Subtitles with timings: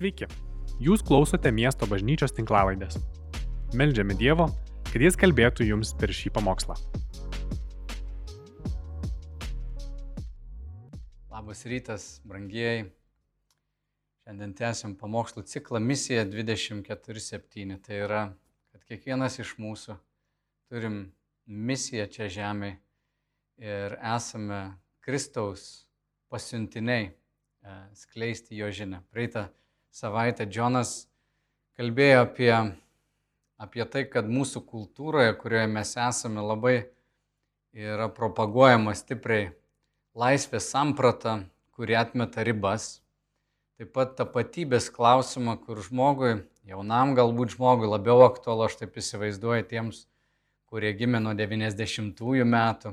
[0.00, 0.24] Sveiki,
[0.80, 2.94] jūs klausote miesto bažnyčios tinklavaidės.
[3.76, 4.46] Meldžiame Dievo,
[4.86, 6.72] kad Jis kalbėtų jums per šį pamokslą.
[11.28, 12.86] Labas rytas, brangieji.
[14.24, 17.76] Šiandien tęsiam pamokslų ciklą Misija 24.7.
[17.84, 18.24] Tai yra,
[18.72, 20.00] kad kiekvienas iš mūsų
[20.72, 21.00] turim
[21.44, 22.78] misiją čia žemėje
[23.68, 24.64] ir esame
[25.04, 25.70] Kristaus
[26.32, 29.04] pasiuntiniai e, skleisti jo žinę.
[29.12, 29.50] Praeitą
[29.94, 31.06] savaitę Džonas
[31.78, 32.52] kalbėjo apie,
[33.60, 36.76] apie tai, kad mūsų kultūroje, kurioje mes esame, labai
[37.76, 39.50] yra propaguojama stipriai
[40.18, 41.40] laisvės samprata,
[41.76, 43.00] kuri atmeta ribas.
[43.80, 46.34] Taip pat tapatybės klausimą, kur žmogui,
[46.68, 50.02] jaunam galbūt žmogui labiau aktualu, aš taip įsivaizduoju tiems,
[50.68, 52.92] kurie gimė nuo 90-ųjų metų,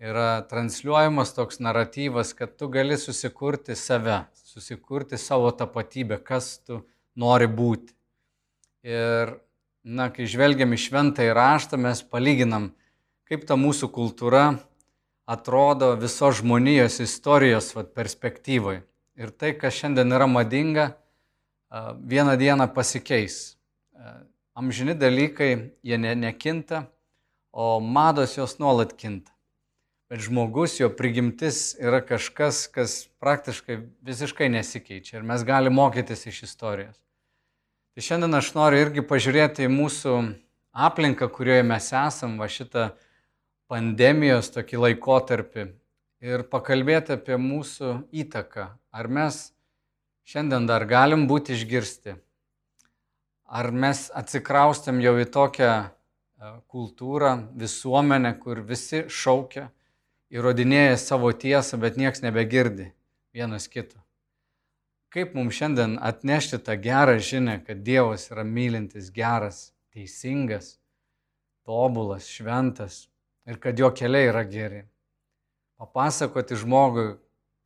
[0.00, 6.80] yra transliuojamas toks naratyvas, kad tu gali susikurti save, susikurti savo tapatybę, kas tu
[7.14, 7.92] nori būti.
[8.88, 9.36] Ir,
[9.84, 12.70] na, kai žvelgiam į šventą įraštą, mes palyginam,
[13.28, 14.44] kaip ta mūsų kultūra
[15.28, 18.82] atrodo viso žmonijos istorijos vat, perspektyvoje.
[19.20, 20.94] Ir tai, kas šiandien yra madinga,
[22.00, 23.58] vieną dieną pasikeis.
[24.56, 25.50] Amžini dalykai,
[25.84, 26.86] jie ne, nekinta,
[27.52, 29.32] o mados jos nuolat kinta.
[30.10, 36.42] Bet žmogus, jo prigimtis yra kažkas, kas praktiškai visiškai nesikeičia ir mes galime mokytis iš
[36.48, 36.96] istorijos.
[37.94, 40.16] Tai šiandien aš noriu irgi pažiūrėti į mūsų
[40.74, 42.88] aplinką, kurioje mes esam, va šitą
[43.70, 45.68] pandemijos tokį laikotarpį
[46.26, 48.66] ir pakalbėti apie mūsų įtaką.
[48.90, 49.40] Ar mes
[50.26, 52.18] šiandien dar galim būti išgirsti?
[53.46, 55.90] Ar mes atsikraustėm jau į tokią e,
[56.70, 59.70] kultūrą, visuomenę, kur visi šaukia,
[60.30, 62.90] įrodinėja savo tiesą, bet niekas nebegirdi
[63.34, 63.98] vienas kito.
[65.10, 70.76] Kaip mums šiandien atnešti tą gerą žinę, kad Dievas yra mylintis, geras, teisingas,
[71.66, 73.08] tobulas, šventas
[73.46, 74.84] ir kad jo keliai yra geri.
[75.80, 77.16] Papasakoti žmogui,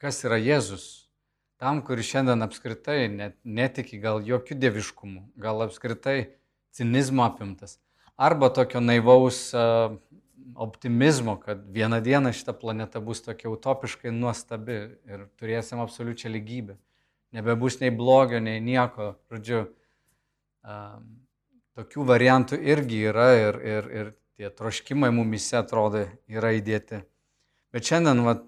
[0.01, 1.11] kas yra Jėzus,
[1.61, 6.31] tam, kuris šiandien apskritai net, netiki gal jokių dieviškumų, gal apskritai
[6.75, 7.77] cinizmo apimtas,
[8.17, 9.51] arba tokio naivaus
[10.55, 14.77] optimizmo, kad vieną dieną šita planeta bus tokia utopiškai nuostabi
[15.09, 16.77] ir turėsim absoliučią lygybę.
[17.35, 19.15] Nebebus nei blogio, nei nieko.
[19.33, 19.65] Žodžiu,
[20.63, 21.09] um,
[21.75, 27.03] tokių variantų irgi yra ir, ir, ir tie troškimai mumise atrodo yra įdėti.
[27.75, 28.39] Bet šiandien va,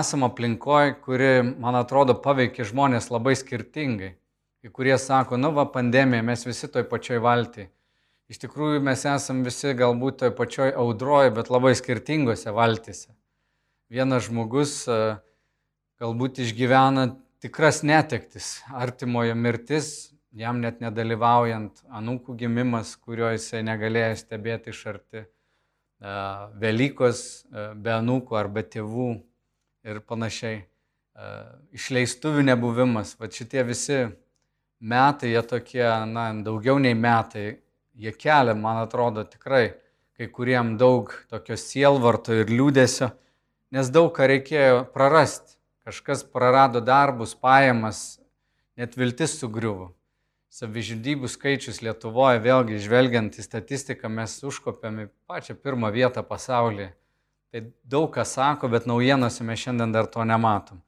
[0.00, 4.14] esam aplinkoje, kuri, man atrodo, paveikia žmonės labai skirtingai.
[4.60, 7.70] Kai kurie sako, nu va, pandemija, mes visi toj pačioj valtyje
[8.30, 13.08] Iš tikrųjų mes esam visi galbūt toj pačioj audroje, bet labai skirtingose valtise.
[13.90, 14.98] Vienas žmogus e,
[15.98, 17.08] galbūt išgyvena
[17.42, 25.24] tikras netektis, artimojo mirtis, jam net nedalyvaujant, anūkų gimimas, kurio jisai negalėjo stebėti iš arti,
[25.24, 26.12] e,
[26.62, 29.08] Velykos e, be anūkų ar be tėvų
[29.90, 30.66] ir panašiai,
[31.74, 33.98] išleistuvių nebuvimas, va šitie visi
[34.78, 37.58] metai, jie tokie, na, daugiau nei metai
[38.00, 39.74] jie kelia, man atrodo, tikrai
[40.16, 43.10] kai kuriem daug tokio sielvarto ir liūdėsio,
[43.72, 45.56] nes daug ką reikėjo prarasti.
[45.88, 48.20] Kažkas prarado darbus, pajamas,
[48.76, 49.88] net viltis sugriuvo.
[50.50, 56.90] Savižudybių skaičius Lietuvoje, vėlgi žvelgiant į statistiką, mes užkopėme pačią pirmą vietą pasaulyje.
[57.50, 60.82] Tai daug kas sako, bet naujienose mes šiandien dar to nematom.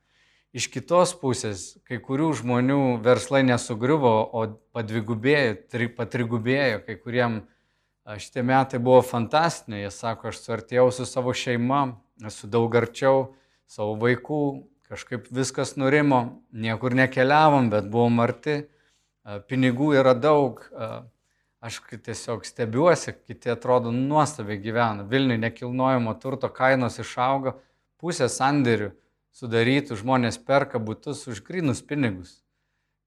[0.52, 4.42] Iš kitos pusės, kai kurių žmonių verslai nesugriuvo, o
[4.76, 7.38] padvigubėjo, tri, patrigubėjo, kai kuriem
[8.20, 9.86] šitie metai buvo fantastiniai.
[9.86, 11.86] Jie sako, aš suartėjau su savo šeima,
[12.28, 13.30] esu daug arčiau
[13.64, 14.42] savo vaikų,
[14.92, 18.66] kažkaip viskas nurimo, niekur nekeliavom, bet buvom arti,
[19.48, 20.60] pinigų yra daug.
[21.64, 25.08] Aš tiesiog stebiuosi, kiti atrodo nuostabiai gyvena.
[25.08, 27.54] Vilniui nekilnojamo turto kainos išaugo,
[28.02, 28.92] pusė sandėrių
[29.36, 32.40] sudarytų, žmonės perka būtus už grinus pinigus.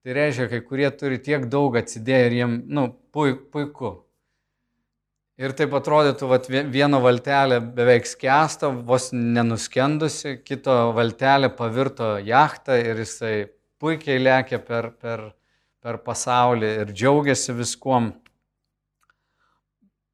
[0.06, 3.94] Tai reiškia, kai kurie turi tiek daug atsidėję ir jiem, nu, puiku.
[5.36, 13.02] Ir taip atrodytų, kad vieno valtelė beveik skęsta, vos nenuskendusi, kito valtelė pavirto jachtą ir
[13.04, 13.34] jisai
[13.82, 15.26] puikiai lėkia per, per,
[15.84, 18.14] per pasaulį ir džiaugiasi viskuom.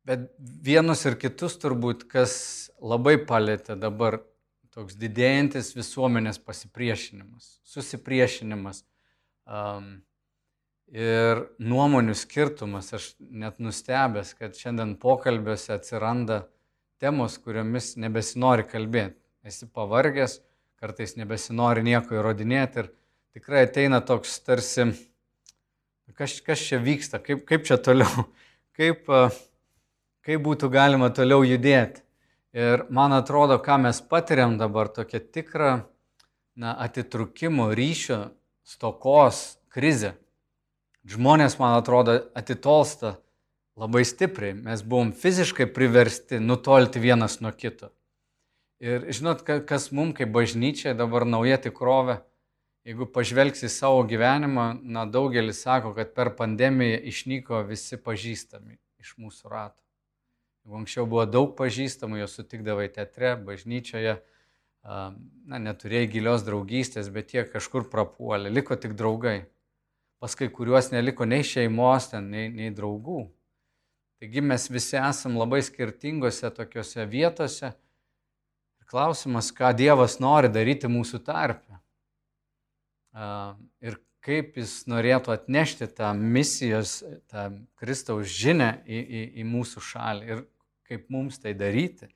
[0.08, 2.34] Bet vienus ir kitus turbūt, kas
[2.82, 4.24] labai palėtė dabar
[4.76, 8.84] toks didėjantis visuomenės pasipriešinimas, susipriešinimas
[9.46, 10.00] um,
[10.92, 12.94] ir nuomonių skirtumas.
[12.96, 16.46] Aš net nustebęs, kad šiandien pokalbiuose atsiranda
[17.02, 19.18] temos, kuriomis nebesinori kalbėti.
[19.48, 20.40] Esi pavargęs,
[20.82, 22.92] kartais nebesinori nieko įrodinėti ir
[23.34, 24.92] tikrai ateina toks tarsi
[26.18, 28.28] kas, kas čia vyksta, kaip, kaip čia toliau,
[28.78, 29.10] kaip,
[30.26, 32.04] kaip būtų galima toliau judėti.
[32.52, 35.72] Ir man atrodo, ką mes patiriam dabar, tokia tikra
[36.60, 38.26] na, atitrukimo ryšio
[38.68, 40.18] stokos krizė.
[41.08, 43.16] Žmonės, man atrodo, atitolsta
[43.80, 44.54] labai stipriai.
[44.54, 47.90] Mes buvom fiziškai priversti nutolti vienas nuo kito.
[48.82, 52.18] Ir žinot, kas mums kaip bažnyčia dabar nauja tikrovė,
[52.84, 59.54] jeigu pažvelgsi savo gyvenimą, na daugelis sako, kad per pandemiją išnyko visi pažįstami iš mūsų
[59.54, 59.78] rato.
[60.62, 64.20] Jeigu anksčiau buvo daug pažįstamų, jos sutikdavai teatre, bažnyčioje,
[64.86, 69.46] na, neturėjai gilios draugystės, bet jie kažkur prapuolė, liko tik draugai.
[70.22, 73.24] Pas kai kuriuos neliko nei šeimos, ten, nei, nei draugų.
[74.22, 77.72] Taigi mes visi esam labai skirtingose tokiuose vietose.
[78.78, 81.80] Ir klausimas, ką Dievas nori daryti mūsų tarpe.
[83.82, 87.00] Ir kaip jis norėtų atnešti tą misijos,
[87.32, 87.50] tą
[87.82, 90.44] Kristaus žinę į, į, į mūsų šalį ir
[90.92, 92.10] kaip mums tai daryti,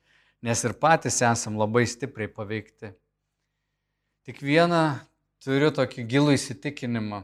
[0.44, 2.92] nes ir patys esam labai stipriai paveikti.
[4.28, 4.82] Tik vieną
[5.40, 7.22] turiu tokį gilų įsitikinimą,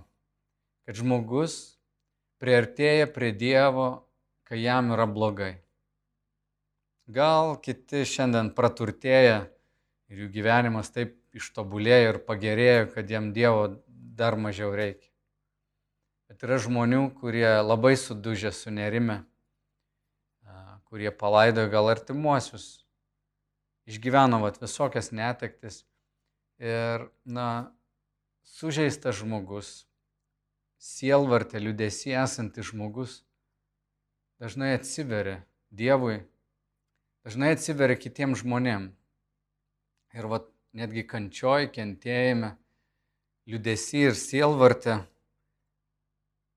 [0.86, 1.76] kad žmogus
[2.40, 4.06] priartėja prie Dievo,
[4.48, 5.56] kai jam yra blogai.
[7.12, 9.42] Gal kiti šiandien praturtėja
[10.08, 13.66] ir jų gyvenimas taip ištobulėjo ir pagerėjo, kad jam Dievo
[14.16, 15.10] dar mažiau reikia.
[16.30, 19.20] Bet yra žmonių, kurie labai sudužė su nerime,
[20.92, 22.66] kurie palaidojo gal artimuosius,
[23.88, 25.86] išgyveno vat, visokias netektis
[26.60, 27.46] ir, na,
[28.44, 29.70] sužeistas žmogus,
[30.76, 33.22] sielvartė, liudesi esantis žmogus,
[34.42, 35.40] dažnai atsiveria
[35.72, 36.18] Dievui,
[37.24, 38.92] dažnai atsiveria kitiems žmonėms.
[40.12, 40.44] Ir vat,
[40.76, 42.52] netgi kančioj, kentėjime,
[43.48, 44.98] liudesi ir sielvartė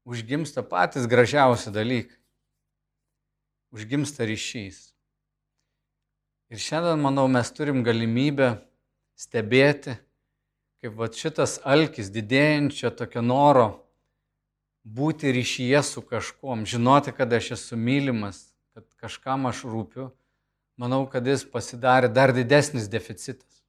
[0.04, 2.20] užgimsta patys gražiausi dalykai.
[3.76, 4.94] Užgimsta ryšys.
[6.48, 8.54] Ir šiandien, manau, mes turim galimybę
[9.20, 9.98] stebėti,
[10.80, 13.66] kaip va šitas alkis didėjančio tokio noro
[14.86, 20.08] būti ryšyje su kažkuom, žinoti, kad aš esu mylimas, kad kažkam aš rūpiu,
[20.80, 23.66] manau, kad jis pasidarė dar didesnis deficitas.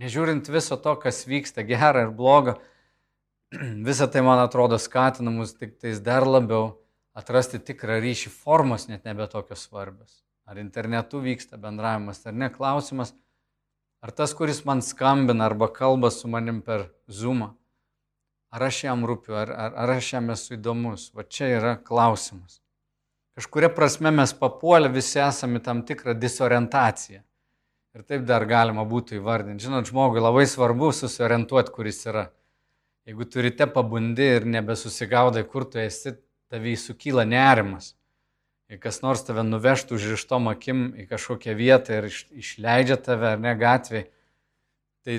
[0.00, 2.56] Nežiūrint viso to, kas vyksta, gera ir bloga,
[3.90, 6.78] visą tai, man atrodo, skatina mus tik tais dar labiau
[7.18, 8.32] atrasti tikrą ryšį.
[8.44, 10.22] Formos net nebe tokios svarbios.
[10.44, 12.50] Ar internetu vyksta bendravimas, ar ne.
[12.52, 13.14] Klausimas,
[14.04, 17.54] ar tas, kuris man skambina arba kalba su manim per Zoomą,
[18.52, 21.08] ar aš jam rūpiu, ar, ar, ar aš jam esu įdomus.
[21.16, 22.60] Va čia yra klausimas.
[23.34, 27.24] Kažkuria prasme mes papuolę visi esame tam tikrą disorientaciją.
[27.94, 29.64] Ir taip dar galima būtų įvardinti.
[29.64, 32.24] Žinot, žmogui labai svarbu susiorientuoti, kuris yra.
[33.06, 36.14] Jeigu tu ryte pabundi ir nebesusigaudai, kur tu esi,
[36.52, 37.94] tavai sukyla nerimas.
[38.70, 43.52] Jei kas nors tave nuvežtų užrištom akim į kažkokią vietą ir išleidžia tave ar ne
[43.60, 44.08] gatvėje,
[45.04, 45.18] tai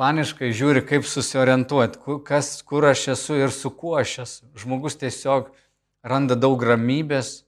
[0.00, 4.48] paniškai žiūri, kaip susiorientuoti, kas, kur aš esu ir su kuo aš esu.
[4.56, 5.52] Žmogus tiesiog
[6.00, 7.42] randa daug ramybės,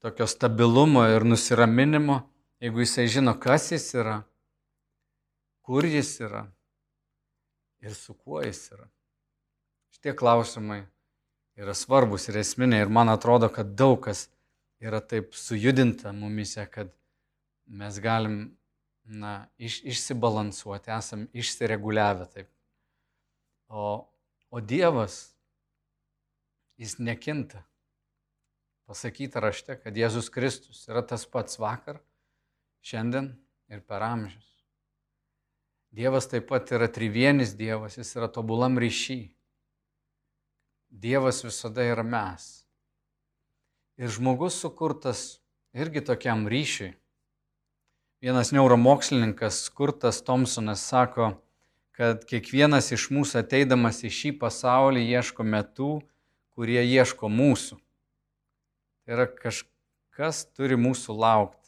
[0.00, 2.22] tokio stabilumo ir nusiraminimo
[2.60, 4.16] Jeigu jisai žino, kas jis yra,
[5.60, 6.46] kur jis yra
[7.84, 8.86] ir su kuo jis yra.
[9.92, 10.86] Šitie klausimai
[11.56, 14.26] yra svarbus ir esminiai ir man atrodo, kad daug kas
[14.80, 16.92] yra taip sujudinta mumise, kad
[17.66, 18.56] mes galim
[19.04, 22.50] na, iš, išsibalansuoti, esam išsireguliavę taip.
[23.68, 24.06] O,
[24.50, 25.36] o Dievas,
[26.76, 27.62] jis nekinta.
[28.86, 31.98] Pasakyta rašte, kad Jėzus Kristus yra tas pats vakar,
[32.86, 33.32] šiandien
[33.72, 34.46] ir per amžius.
[35.96, 39.35] Dievas taip pat yra trivienis Dievas, jis yra tobulam ryšy.
[40.90, 42.66] Dievas visada yra mes.
[43.96, 45.40] Ir žmogus sukurtas
[45.76, 46.94] irgi tokiam ryšiui.
[48.24, 51.34] Vienas neuromokslininkas, Kurtas Thompsonas, sako,
[51.96, 55.92] kad kiekvienas iš mūsų ateidamas į šį pasaulį ieško metų,
[56.56, 57.76] kurie ieško mūsų.
[59.04, 61.66] Tai yra kažkas turi mūsų laukti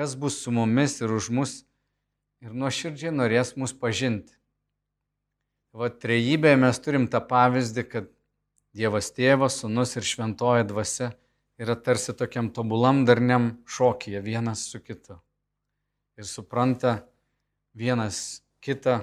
[0.00, 1.50] kas bus su mumis ir už mus
[2.40, 4.32] ir nuoširdžiai norės mus pažinti.
[5.70, 8.08] Va trejybėje mes turim tą pavyzdį, kad
[8.74, 11.10] Dievas tėvas, sunus ir šventoji dvasia
[11.58, 15.16] yra tarsi tokiam tobulam darniam šokyje vienas su kitu.
[16.18, 17.00] Ir supranta
[17.74, 19.00] vienas kitą,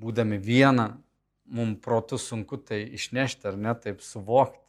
[0.00, 0.90] būdami vieną,
[1.46, 4.60] mums protų sunku tai išnešti ar net taip suvokti.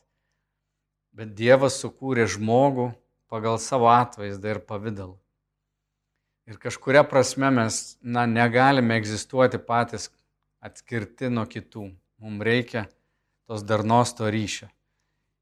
[1.17, 2.91] Bet Dievas sukūrė žmogų
[3.31, 5.17] pagal savo atvaizdą ir pavydalą.
[6.47, 10.07] Ir kažkuria prasme mes na, negalime egzistuoti patys
[10.63, 11.91] atskirti nuo kitų.
[12.23, 12.87] Mums reikia
[13.47, 14.67] tos darnos to ryšio.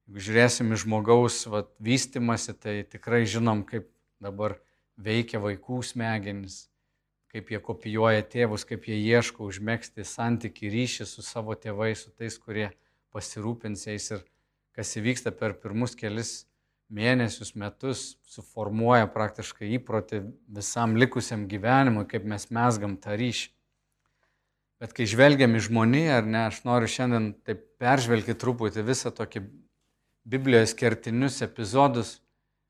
[0.06, 3.88] Jeigu žiūrėsim į žmogaus vat, vystimasi, tai tikrai žinom, kaip
[4.22, 4.60] dabar
[5.02, 6.68] veikia vaikų smegenys,
[7.34, 12.38] kaip jie kopijuoja tėvus, kaip jie ieško užmėgsti santyki ryšį su savo tėvais, su tais,
[12.38, 12.70] kurie
[13.16, 14.22] pasirūpins jais ir
[14.76, 16.46] kas įvyksta per pirmus kelis
[16.94, 20.22] mėnesius, metus, suformuoja praktiškai įprotį
[20.54, 23.55] visam likusiam gyvenimui, kaip mes mesgam tą ryšį.
[24.84, 29.46] Bet kai žvelgiam į žmoniją, ar ne, aš noriu šiandien taip peržvelgti truputį visą tokį
[30.27, 32.17] Biblijos kertinius epizodus,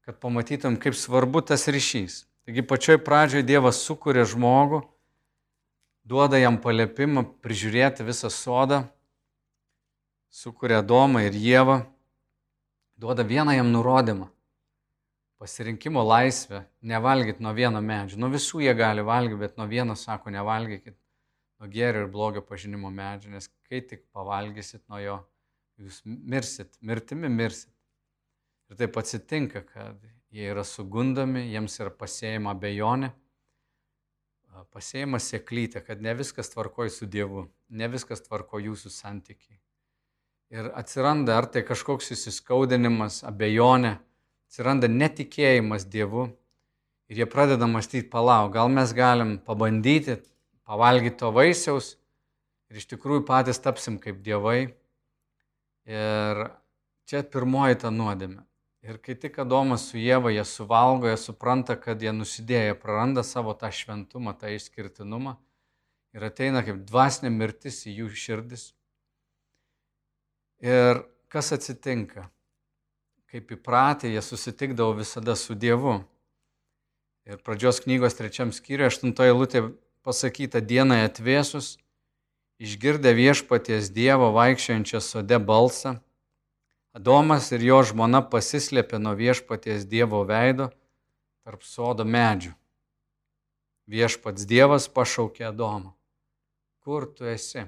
[0.06, 2.26] kad pamatytum, kaip svarbu tas ryšys.
[2.46, 4.84] Taigi pačioj pradžioje Dievas sukuria žmogų,
[6.06, 8.84] duoda jam paliepimą prižiūrėti visą sodą,
[10.30, 11.80] sukuria Domą ir Jėvą,
[13.02, 14.30] duoda vieną jam nurodymą.
[15.42, 18.20] Pasirinkimo laisvę, nevalgyti nuo vieno medžio.
[18.22, 20.94] Nuo visų jie gali valgyti, bet nuo vieno sako nevalgykit
[21.60, 25.18] nuo gėrio ir blogio pažinimo medžio, nes kai tik pavalgysit nuo jo,
[25.82, 27.72] jūs mirsit, mirtimi mirsit.
[28.70, 30.00] Ir taip atsitinka, kad
[30.34, 33.12] jie yra sugundomi, jiems yra pasėjama bejonė,
[34.74, 39.60] pasėjama sėklytė, kad ne viskas tvarkoja su Dievu, ne viskas tvarko jūsų santykiai.
[40.56, 43.96] Ir atsiranda ar tai kažkoks įsiskaudinimas, abejonė,
[44.48, 46.30] atsiranda netikėjimas Dievu
[47.10, 50.20] ir jie pradeda mąstyti, palauk, gal mes galim pabandyti
[50.66, 51.94] pavalgyti to vaisiaus
[52.70, 54.74] ir iš tikrųjų patys tapsim kaip dievai.
[55.86, 56.44] Ir
[57.06, 58.42] čia pirmoji ta nuodėmė.
[58.86, 63.54] Ir kai tik Adomas su Jėva jie suvalgo, jie supranta, kad jie nusidėjo, praranda savo
[63.58, 65.38] tą šventumą, tą išskirtinumą
[66.16, 68.66] ir ateina kaip dvasinė mirtis į jų širdis.
[70.64, 71.02] Ir
[71.34, 72.30] kas atsitinka?
[73.34, 75.98] Kaip įpratę, jie susitikdavo visada su Dievu.
[77.26, 79.64] Ir pradžios knygos trečiam skyriui, aštuntoje lūtė
[80.06, 81.76] pasakyta dienai atvėsus,
[82.62, 85.98] išgirdę viešpaties Dievo vaikščiojančią sode balsą,
[86.96, 90.70] Adomas ir jo žmona pasislėpė nuo viešpaties Dievo veido
[91.44, 92.54] tarp sodo medžių.
[93.92, 95.92] Viešpats Dievas pašaukė Adomą.
[96.80, 97.66] Kur tu esi?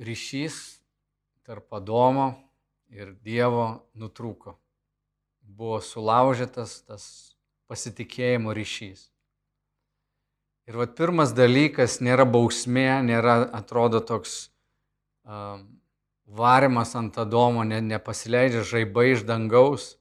[0.00, 0.56] Ryšys
[1.44, 2.32] tarp Adomo
[2.88, 4.56] ir Dievo nutrūko.
[5.44, 7.31] Buvo sulaužytas tas
[7.72, 9.08] pasitikėjimo ryšys.
[10.68, 14.52] Ir vat pirmas dalykas nėra bausmė, nėra, atrodo, toks
[15.26, 15.64] um,
[16.38, 19.96] varimas ant Adomo, ne, nepasileidžia žaibai iš dangaus.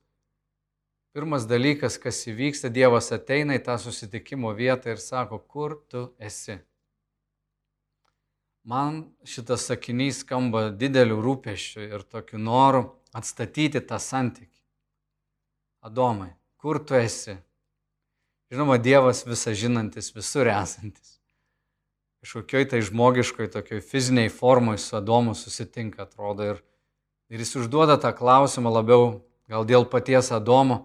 [1.16, 6.60] Pirmas dalykas, kas įvyksta, Dievas ateina į tą susitikimo vietą ir sako, kur tu esi.
[8.64, 12.86] Man šitas sakinys skamba dideliu rūpeščiu ir tokiu noru
[13.18, 14.60] atstatyti tą santykį.
[15.90, 16.30] Adomai,
[16.62, 17.40] kur tu esi?
[18.52, 21.22] Žinoma, Dievas visą žinantis, visur esantis.
[22.22, 26.50] Kažkokioj tai žmogiškoj, tokioj fiziniai formai su Adomu susitinka, atrodo.
[26.52, 26.60] Ir,
[27.32, 29.06] ir jis užduoda tą klausimą labiau
[29.50, 30.82] gal dėl paties Adomo,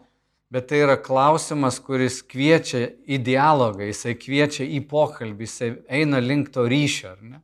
[0.51, 6.55] bet tai yra klausimas, kuris kviečia į dialogą, jisai kviečia į pokalbį, jisai eina link
[6.55, 7.43] to ryšio, ar ne?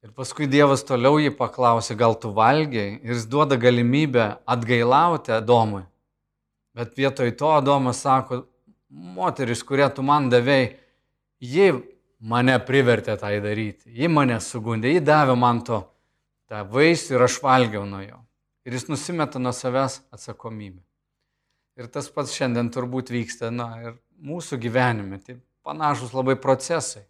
[0.00, 5.84] Ir paskui Dievas toliau jį paklausė, gal tu valgiai, ir jis duoda galimybę atgailauti Adomui.
[6.80, 8.46] Bet vietoj to Adomas sako,
[8.88, 10.70] moteris, kurią tu man davėjai,
[11.44, 11.66] ji
[12.24, 15.82] mane privertė tai daryti, ji mane sugundė, ji davė man to
[16.48, 18.22] tą vaisių ir aš valgiau nuo jo.
[18.64, 20.80] Ir jis nusimeta nuo savęs atsakomybę.
[21.76, 25.20] Ir tas pats šiandien turbūt vyksta, na, ir mūsų gyvenime.
[25.20, 25.36] Tai
[25.68, 27.04] panašus labai procesai.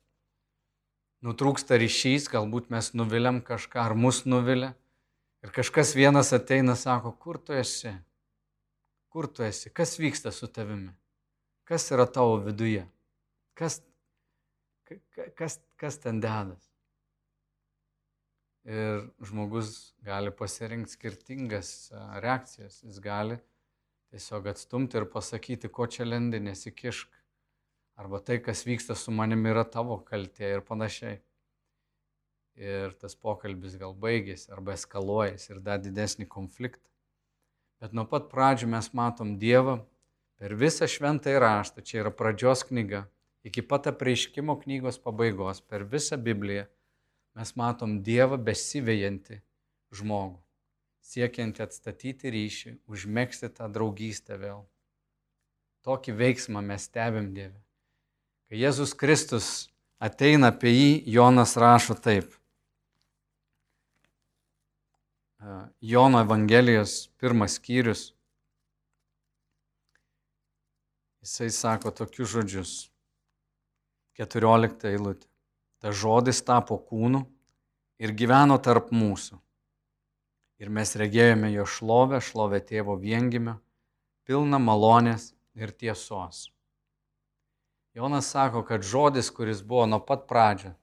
[1.23, 4.75] Nutrūksta ryšys, galbūt mes nuviliam kažką, ar mus nuvilia.
[5.47, 7.95] Ir kažkas vienas ateina, sako, kur tu esi?
[9.11, 9.73] Kur tu esi?
[9.75, 10.93] Kas vyksta su tavimi?
[11.67, 12.85] Kas yra tavo viduje?
[13.59, 13.81] Kas,
[15.38, 16.69] kas, kas ten dedas?
[18.71, 21.71] Ir žmogus gali pasirinkti skirtingas
[22.23, 22.83] reakcijas.
[22.85, 23.38] Jis gali
[24.11, 27.19] tiesiog atstumti ir pasakyti, ko čia lendi, nesikišk.
[28.00, 31.19] Arba tai, kas vyksta su manimi, yra tavo kaltė ir panašiai.
[32.61, 36.89] Ir tas pokalbis gal baigėsi arba eskaluojasi ir dar didesnį konfliktą.
[37.80, 39.78] Bet nuo pat pradžių mes matom Dievą
[40.40, 43.06] per visą šventą įraštą, čia yra pradžios knyga,
[43.44, 46.66] iki pat apreiškimo knygos pabaigos, per visą Bibliją
[47.37, 49.40] mes matom Dievą besivėjantį
[49.96, 50.38] žmogų,
[51.12, 54.64] siekiantį atstatyti ryšį, užmėgsti tą draugystę vėl.
[55.87, 57.56] Tokį veiksmą mes stebim Dievę.
[58.50, 59.70] Kai Jėzus Kristus
[60.02, 62.34] ateina apie jį, Jonas rašo taip.
[65.80, 68.12] Jono Evangelijos pirmas skyrius.
[71.20, 72.73] Jisai sako tokius žodžius.
[74.20, 75.25] 14 eilutė.
[75.80, 77.23] Ta žodis tapo kūnu
[78.04, 79.38] ir gyveno tarp mūsų.
[80.61, 83.54] Ir mes regėjome jo šlovę, šlovę tėvo viengimio,
[84.28, 86.50] pilną malonės ir tiesos.
[87.97, 90.75] Jonas sako, kad žodis, kuris buvo nuo pat pradžio,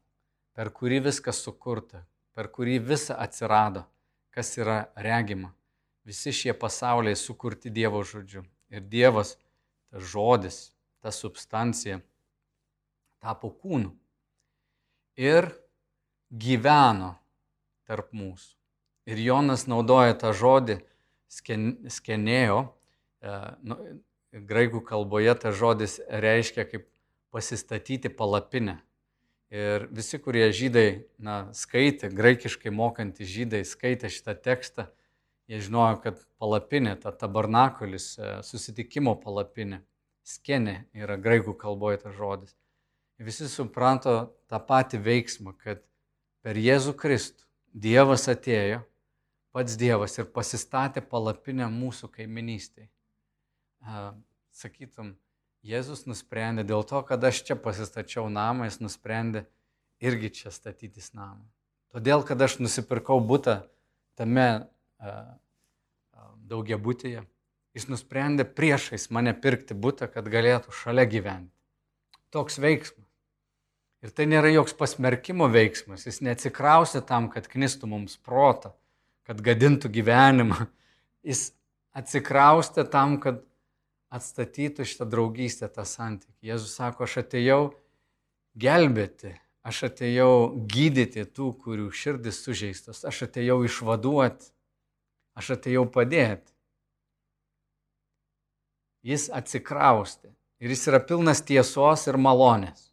[0.57, 2.01] per kurį viskas sukurta,
[2.33, 3.85] per kurį visa atsirado,
[4.37, 5.49] kas yra regima,
[6.05, 8.43] visi šie pasauliai sukurti Dievo žodžiu.
[8.69, 9.33] Ir Dievas,
[9.89, 10.57] tas žodis,
[11.01, 11.97] ta substancija,
[13.23, 13.95] tapo kūnu.
[15.17, 15.49] Ir
[16.29, 17.15] gyveno
[17.89, 18.53] tarp mūsų.
[19.09, 20.77] Ir Jonas naudoja tą žodį
[21.31, 22.59] sken, skenėjo,
[23.23, 23.77] e, nu,
[24.51, 26.85] graikų kalboje tas žodis reiškia kaip
[27.33, 28.77] pasistatyti palapinę.
[29.53, 34.89] Ir visi, kurie žydai na, skaitė, graikiškai mokantys žydai skaitė šitą tekstą,
[35.47, 39.79] jie žinojo, kad palapinė, ta tabernakulis, e, susitikimo palapinė,
[40.27, 42.57] skenė yra graikų kalboje tas žodis.
[43.23, 44.17] Visi supranto
[44.51, 45.79] tą patį veiksmą, kad
[46.43, 48.81] per Jėzų Kristų Dievas atėjo,
[49.55, 52.89] pats Dievas ir pasistatė palapinę mūsų kaiminystėje.
[54.57, 55.15] Sakytum,
[55.67, 59.43] Jėzus nusprendė dėl to, kad aš čia pasistačiau namą, jis nusprendė
[59.99, 61.43] irgi čia statytis namą.
[61.91, 63.59] Todėl, kad aš nusipirkau būtą
[64.19, 64.47] tame
[66.47, 67.25] daugiabutėje,
[67.75, 71.51] jis nusprendė priešais mane pirkti būtą, kad galėtų šalia gyventi.
[72.31, 73.03] Toks veiksmas.
[74.05, 78.71] Ir tai nėra joks pasmerkimo veiksmas, jis neatsikrausia tam, kad knistų mums protą,
[79.27, 80.67] kad gadintų gyvenimą.
[81.27, 81.49] Jis
[81.97, 83.41] atsikraustė tam, kad
[84.17, 86.49] atstatytų šitą draugystę, tą santykį.
[86.51, 87.61] Jėzus sako, aš atėjau
[88.57, 89.35] gelbėti,
[89.67, 90.31] aš atėjau
[90.69, 94.51] gydyti tų, kurių širdis sužeistos, aš atėjau išvaduoti,
[95.37, 96.53] aš atėjau padėti.
[99.07, 102.89] Jis atsikraustė ir jis yra pilnas tiesos ir malonės.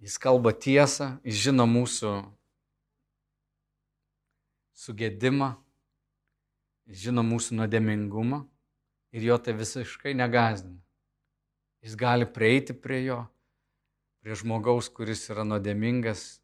[0.00, 2.12] Jis kalba tiesą, jis žino mūsų
[4.76, 5.54] sugėdimą,
[6.86, 8.44] žino mūsų nuodėmingumą
[9.16, 10.82] ir jo tai visiškai negazdina.
[11.80, 13.22] Jis gali prieiti prie jo,
[14.20, 16.42] prie žmogaus, kuris yra nuodėmingas,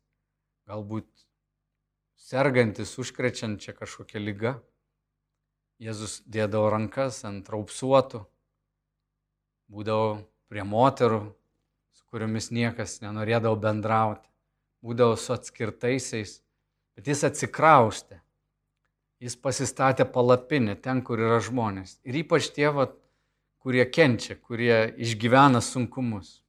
[0.70, 1.08] galbūt
[2.16, 4.54] sergantis, užkrečiančia kažkokia lyga.
[5.82, 8.22] Jėzus dėdavo rankas ant raupsuotų,
[9.72, 11.20] būdavo prie moterų,
[11.92, 14.30] su kuriomis niekas nenorėdavo bendrauti,
[14.80, 16.38] būdavo su atskirtaisiais,
[16.96, 18.21] bet jis atsikraustė
[19.22, 22.00] jis pasistatė palapinę ten, kur yra žmonės.
[22.06, 22.96] Ir ypač tie, vat,
[23.62, 26.40] kurie kenčia, kurie išgyvena sunkumus.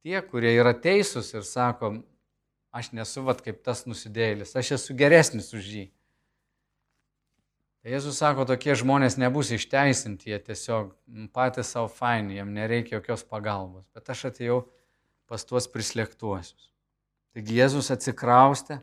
[0.00, 1.98] Tie, kurie yra teisūs ir sako,
[2.72, 5.86] aš nesu vat kaip tas nusidėlis, aš esu geresnis už jį.
[7.80, 10.90] Tai Jėzus sako, tokie žmonės nebus išteisinti, jie tiesiog
[11.32, 13.86] patys savo faini, jiem nereikia jokios pagalbos.
[13.96, 14.58] Bet aš atėjau
[15.28, 16.68] pas tuos prislėgtuosius.
[17.32, 18.82] Taigi Jėzus atsikraustė,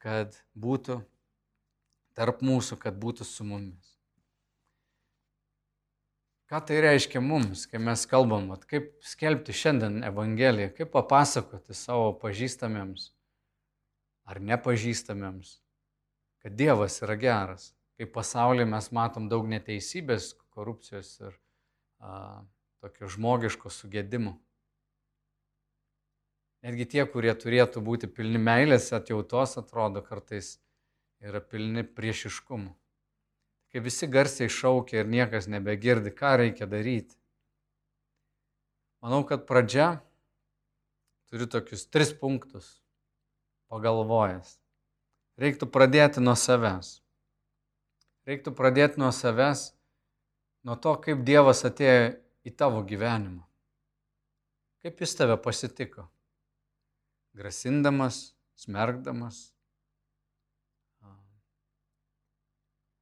[0.00, 1.02] kad būtų
[2.16, 3.92] tarp mūsų, kad būtų su mumis.
[6.52, 12.10] Ką tai reiškia mums, kai mes kalbam, at, kaip skelbti šiandien Evangeliją, kaip papasakoti savo
[12.20, 13.08] pažįstamiems
[14.28, 15.54] ar nepažįstamiems,
[16.44, 17.70] kad Dievas yra geras.
[17.96, 21.34] Kaip pasaulyje mes matom daug neteisybės, korupcijos ir
[22.00, 22.42] a,
[22.82, 24.34] tokio žmogiško sugėdimo.
[26.62, 30.56] Netgi tie, kurie turėtų būti pilni meilės, atjautos, atrodo kartais
[31.22, 32.72] yra pilni priešiškumų.
[33.72, 37.16] Kai visi garsiai šaukia ir niekas nebegirdi, ką reikia daryti.
[39.02, 40.02] Manau, kad pradžia
[41.30, 42.82] turi tokius tris punktus
[43.72, 44.58] pagalvojęs.
[45.40, 46.98] Reiktų pradėti nuo savęs.
[48.28, 49.70] Reiktų pradėti nuo savęs,
[50.68, 52.12] nuo to, kaip Dievas atėjo
[52.44, 53.40] į tavo gyvenimą.
[54.84, 56.04] Kaip jis tave pasitiko.
[57.38, 59.51] Grasindamas, smergdamas,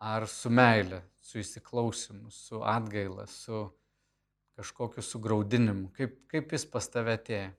[0.00, 3.68] ar su meile, su įsiklausimu, su atgaila, su
[4.56, 7.50] kažkokiu sugraudinimu, kaip, kaip jis pas tave atėjo.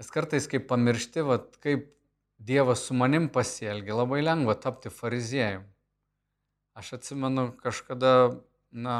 [0.00, 1.88] Nes kartais, kai pamiršti, vat, kaip
[2.40, 5.66] Dievas su manim pasielgia, labai lengva tapti fariziejum.
[6.72, 8.12] Aš atsimenu, kažkada,
[8.72, 8.94] na,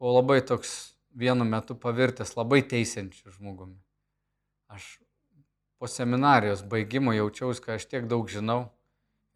[0.00, 3.76] buvau labai toks vienu metu pavirtęs labai teisiančiu žmogumi.
[4.72, 4.96] Aš
[5.76, 8.70] po seminarijos baigimo jaučiausi, kad aš tiek daug žinau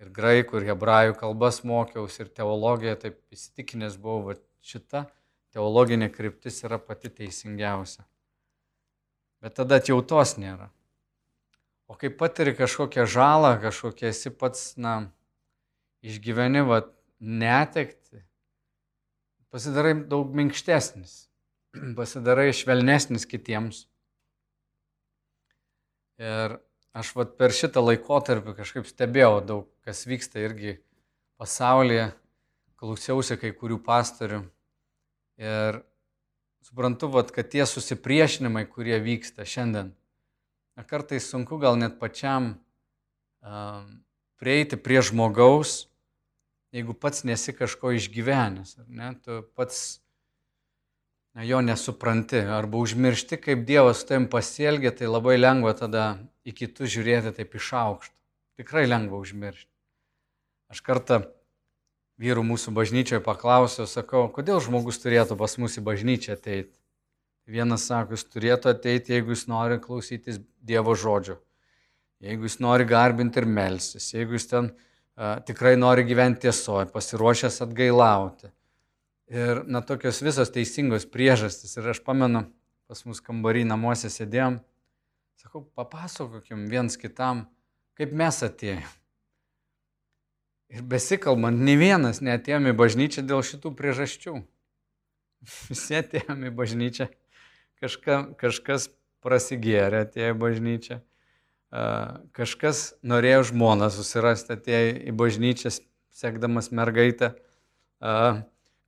[0.03, 5.07] ir graikų, ir hebrajų kalbas mokiausi, ir teologiją, taip įsitikinęs buvau, kad šita
[5.55, 8.05] teologinė kryptis yra pati teisingiausia.
[9.43, 10.71] Bet tada atjautos nėra.
[11.91, 15.11] O kai patiri kažkokią žalą, kažkokia esi pats, na,
[16.07, 16.81] išgyveni, va,
[17.21, 18.23] netekti,
[19.53, 21.27] pasidarai daug minkštesnis,
[21.99, 23.85] pasidarai švelnesnis kitiems.
[26.23, 26.57] Ir
[26.97, 30.77] aš vat per šitą laikotarpį kažkaip stebėjau daug, kas vyksta irgi
[31.41, 32.11] pasaulyje,
[32.81, 34.43] klausiausi kai kurių pastorių.
[35.43, 35.81] Ir
[36.63, 39.93] suprantu, vat, kad tie susipriešinimai, kurie vyksta šiandien,
[40.89, 42.53] kartais sunku gal net pačiam
[43.43, 44.03] um,
[44.43, 45.87] prieiti prie žmogaus,
[46.75, 50.02] jeigu pats nesi kažko išgyvenęs, ne, tu pats
[51.35, 56.07] na, jo nesupranti arba užmiršti, kaip Dievas su tavim pasielgia, tai labai lengva tada
[56.45, 58.17] į kitus žiūrėti taip iš aukšto.
[58.61, 59.71] Tikrai lengva užmiršti.
[60.73, 61.23] Aš kartą
[62.21, 66.77] vyrų mūsų bažnyčioje paklausiau, sakau, kodėl žmogus turėtų pas mus į bažnyčią ateiti.
[67.49, 71.41] Vienas sako, jis turėtų ateiti, jeigu jis nori klausytis Dievo žodžio,
[72.23, 74.69] jeigu jis nori garbinti ir melsis, jeigu jis ten
[75.17, 78.53] a, tikrai nori gyventi tiesoje, pasiruošęs atgailauti.
[79.31, 81.77] Ir, na, tokios visos teisingos priežastys.
[81.79, 82.45] Ir aš pamenu,
[82.91, 84.59] pas mus kambarį namuose sėdėjom,
[85.41, 87.47] sakau, papasakokim viens kitam,
[87.99, 88.91] kaip mes atėjome.
[90.73, 94.39] Ir besikalbant, ne vienas netėjome į bažnyčią dėl šitų priežasčių.
[95.69, 97.09] Visi atėjome į bažnyčią,
[97.83, 98.89] kažka, kažkas
[99.23, 100.99] prasigėrė atėjo į bažnyčią,
[102.37, 105.73] kažkas norėjo žmoną susirasti atėjo į bažnyčią,
[106.13, 107.33] sekdamas mergaitę,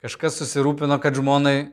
[0.04, 1.70] Kažkas susirūpino, kad žmonai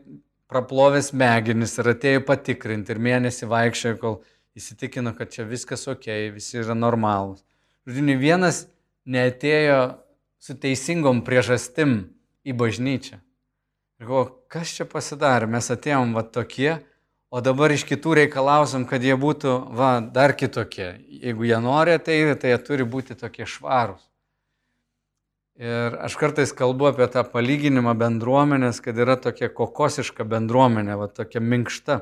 [0.47, 4.13] praplovė smegenis ir atėjo patikrinti ir mėnesį vaikščiojo, kol
[4.55, 7.41] įsitikino, kad čia viskas ok, visi yra normalūs.
[7.83, 8.61] Žodžiu, ne vienas
[9.03, 9.81] neatėjo
[10.39, 11.97] su teisingom priežastim
[12.47, 13.19] į bažnyčią.
[13.99, 16.77] Ir galvoju, kas čia pasidarė, mes atėjom va tokie,
[17.27, 20.93] o dabar iš kitų reikalausim, kad jie būtų va dar kitokie.
[21.19, 24.07] Jeigu jie nori ateiti, tai jie turi būti tokie švarūs.
[25.59, 31.41] Ir aš kartais kalbu apie tą palyginimą bendruomenės, kad yra tokia kokosiška bendruomenė, va tokia
[31.43, 31.97] minkšta.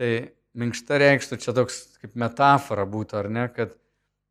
[0.00, 0.10] Tai
[0.58, 3.76] minkšta reikštų čia toks kaip metafora būtų, ar ne, kad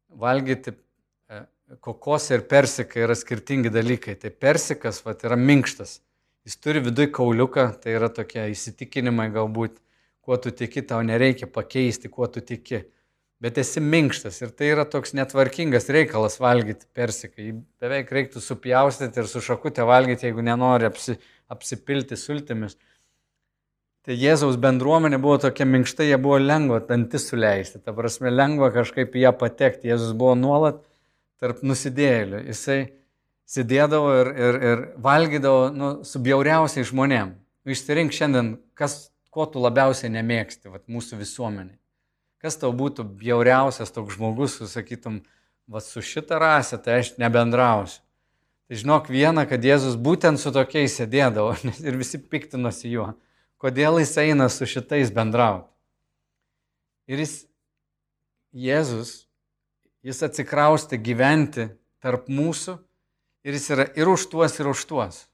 [0.10, 1.42] valgyti e,
[1.80, 4.18] kokosai ir persika yra skirtingi dalykai.
[4.20, 6.00] Tai persikas va, yra minkštas.
[6.48, 9.80] Jis turi viduje kauliuką, tai yra tokie įsitikinimai galbūt,
[10.26, 12.84] kuo tu tiki, tau nereikia pakeisti, kuo tu tiki
[13.44, 17.40] bet esi minkštas ir tai yra toks netvarkingas reikalas valgyti persiką.
[17.40, 21.16] Jį beveik reiktų supjaustyti ir su šakutė valgyti, jeigu nenori apsi,
[21.52, 22.76] apsipilti sultimis.
[24.04, 29.16] Tai Jėzaus bendruomenė buvo tokia minkšta, jie buvo lengva dantis suleisti, ta prasme lengva kažkaip
[29.16, 29.92] į ją patekti.
[29.92, 30.80] Jėzus buvo nuolat
[31.40, 32.46] tarp nusidėjėlių.
[32.52, 32.80] Jisai
[33.50, 37.36] sėdėdavo ir, ir, ir valgydavo nu, su bjauriausiai žmonėm.
[37.70, 41.79] Išsirink šiandien, kas, ko tu labiausiai nemėgsti vat, mūsų visuomenė.
[42.40, 45.22] Kas tau būtų bjauriausias toks žmogus, sakytum,
[45.68, 48.00] va su šitą rasę, tai aš nebendrausiu.
[48.70, 51.56] Tai žinok vieną, kad Jėzus būtent su tokiais sėdėdavo
[51.88, 53.12] ir visi piktinosi juo.
[53.60, 55.68] Kodėl jis eina su šitais bendrauti?
[57.10, 57.34] Ir jis,
[58.54, 59.26] Jėzus,
[60.06, 61.66] jis atsikrausti gyventi
[62.00, 62.78] tarp mūsų
[63.44, 65.26] ir jis yra ir už tuos, ir už tuos.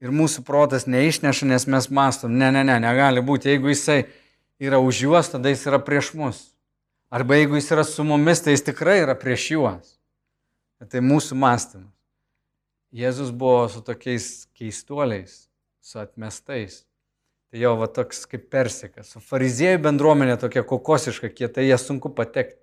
[0.00, 4.04] Ir mūsų protas neišneša, nes mes mastom, ne, ne, ne, negali būti, jeigu jisai
[4.58, 6.40] yra už juos, tada jis yra prieš mus.
[7.10, 9.94] Arba jeigu jis yra su mumis, tai jis tikrai yra prieš juos.
[10.78, 11.94] Tai mūsų mąstymas.
[12.94, 15.48] Jėzus buvo su tokiais keistuoliais,
[15.84, 16.84] su atmestais.
[17.48, 19.12] Tai jau va toks kaip persikas.
[19.12, 22.60] Su fariziejų bendruomenė tokia kokosiška, kietai jie sunku patekti.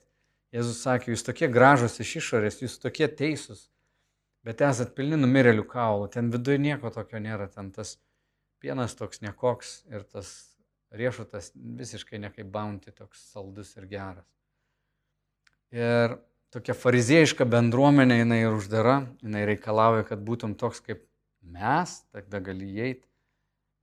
[0.56, 3.66] Jėzus sakė, jūs tokie gražus iš išorės, jūs tokie teisūs,
[4.46, 7.98] bet esat pilni numirėlių kaulų, ten viduje nieko tokio nėra, ten tas
[8.64, 10.55] pienas toks nekoks ir tas
[10.98, 14.28] riešutas visiškai ne kaip bounty, toks saldus ir geras.
[15.76, 16.18] Ir
[16.54, 21.04] tokia fariziejiška bendruomenė, jinai ir uždara, jinai reikalauja, kad būtum toks kaip
[21.42, 23.08] mes, tada gali įeiti.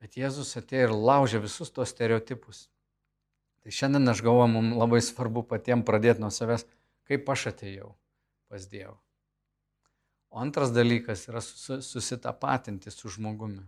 [0.03, 2.67] Bet Jėzus atėjo ir laužė visus tos stereotipus.
[3.63, 6.65] Tai šiandien aš galvoju, mums labai svarbu patiems pradėti nuo savęs,
[7.07, 7.93] kaip aš atėjau
[8.51, 8.97] pas Dievą.
[10.33, 13.63] O antras dalykas yra susitapatinti su žmogumi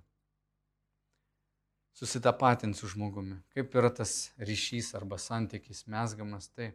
[1.94, 3.38] susitapatinti su žmogumi.
[3.54, 6.72] Kaip yra tas ryšys arba santykis mesgamas tai,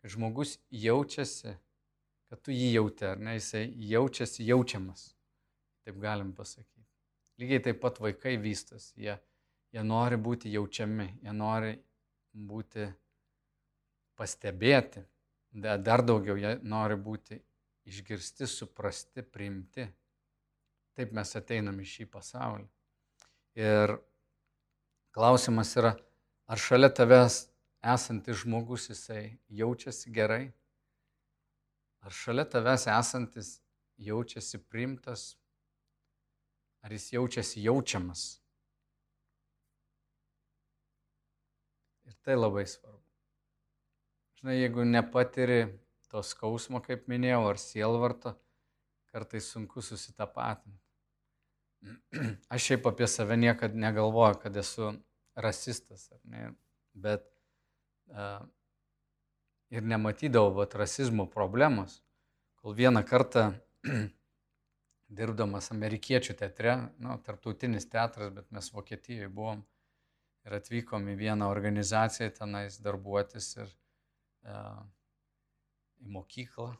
[0.00, 1.56] kad žmogus jaučiasi,
[2.28, 5.12] kad tu jį jauti, ar ne, jisai jaučiasi jaučiamas.
[5.84, 6.84] Taip galim pasakyti.
[7.40, 9.16] Lygiai taip pat vaikai vystas, jie,
[9.72, 11.72] jie nori būti jaučiami, jie nori
[12.32, 12.86] būti
[14.20, 15.02] pastebėti,
[15.52, 17.40] dar daugiau jie nori būti
[17.88, 19.88] išgirsti, suprasti, priimti.
[20.92, 22.68] Taip mes ateinam į šį pasaulį.
[23.58, 23.96] Ir
[25.12, 25.92] Klausimas yra,
[26.48, 27.34] ar šalia tavęs
[27.94, 30.46] esantis žmogus jisai jaučiasi gerai?
[32.00, 33.50] Ar šalia tavęs esantis
[34.00, 35.34] jaučiasi primtas?
[36.80, 38.22] Ar jis jaučiasi jaučiamas?
[42.08, 43.04] Ir tai labai svarbu.
[44.40, 45.60] Žinai, jeigu nepatiri
[46.08, 48.32] to skausmo, kaip minėjau, ar sielvarto,
[49.12, 50.91] kartais sunku susitapatinti.
[52.52, 54.92] Aš šiaip apie save niekada negalvoju, kad esu
[55.34, 56.50] rasistas, ne,
[56.92, 57.24] bet
[58.12, 58.44] uh,
[59.72, 62.02] ir nematydavau vat, rasizmo problemos,
[62.60, 63.48] kol vieną kartą
[65.18, 69.64] dirbdamas amerikiečių teatre, nu, tarptautinis teatras, bet mes Vokietijoje buvom
[70.46, 74.80] ir atvykom į vieną organizaciją tenais darbuotis ir uh,
[76.02, 76.72] į mokyklą.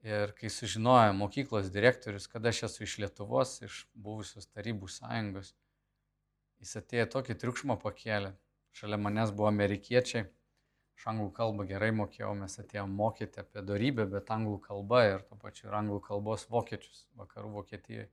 [0.00, 5.52] Ir kai sužinojo mokyklos direktorius, kad aš esu iš Lietuvos, iš buvusios tarybų sąjungos,
[6.60, 8.32] jis atėjo tokį triukšmą pakėlę.
[8.72, 10.24] Šalia manęs buvo amerikiečiai,
[10.96, 15.36] aš anglų kalbą gerai mokėjau, mes atėjome mokyti apie darybę, bet anglų kalba ir tuo
[15.40, 18.08] pačiu ir anglų kalbos vokiečius vakarų Vokietijoje.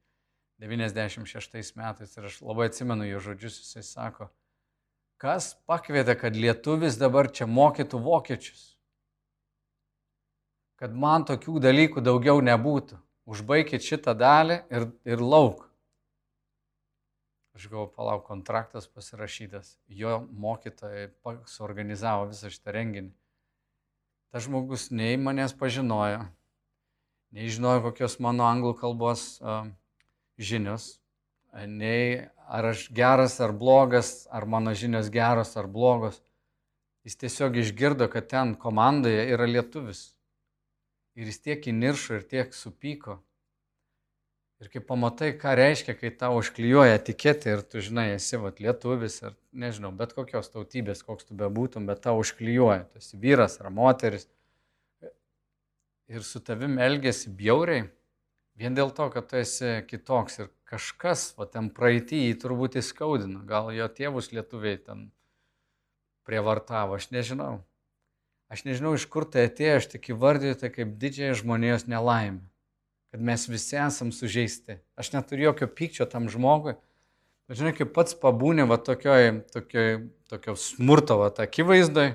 [0.60, 4.28] 96 metais ir aš labai atsimenu jo žodžius, jisai sako,
[5.22, 8.77] kas pakvietė, kad lietuvis dabar čia mokytų vokiečius.
[10.78, 13.00] Kad man tokių dalykų daugiau nebūtų.
[13.28, 15.66] Užbaikit šitą dalį ir, ir lauk.
[17.58, 19.74] Aš galvoju, palauk, kontraktas pasirašytas.
[19.90, 21.10] Jo mokytojai
[21.50, 23.10] suorganizavo visą šitą renginį.
[24.30, 26.26] Tas žmogus nei manęs pažinojo,
[27.34, 29.70] nei žinojo, kokios mano anglų kalbos uh,
[30.38, 31.00] žinios,
[31.66, 36.22] nei ar aš geras ar blogas, ar mano žinios geros ar blogos.
[37.08, 40.12] Jis tiesiog išgirdo, kad ten komandoje yra lietuvis.
[41.18, 43.18] Ir jis tiek įniršo ir tiek supyko.
[44.62, 49.20] Ir kai pamatai, ką reiškia, kai tau užklijuoja etiketę ir tu žinai, esi vat, lietuvis
[49.26, 53.70] ar nežinau, bet kokios tautybės, koks tu bebūtum, bet tau užklijuoja, tu esi vyras ar
[53.74, 54.26] moteris.
[56.08, 57.86] Ir su tavim elgesi bjauriai,
[58.58, 63.44] Vien dėl to, kad tu esi kitoks ir kažkas, o ten praeitį jį turbūt įskaudino,
[63.46, 65.04] gal jo tėvus lietuviai ten
[66.26, 67.60] prievartavo, aš nežinau.
[68.48, 72.46] Aš nežinau, iš kur tai atėjo, aš tik įvardiju tai kaip didžiąją žmonijos nelaimę,
[73.12, 74.80] kad mes visi esam sužeisti.
[74.96, 76.78] Aš neturiu jokio pykčio tam žmogui,
[77.48, 79.92] bet žinai, kaip pats pabūnė va tokioj, tokioj,
[80.32, 82.14] tokio smurto va akivaizdoj,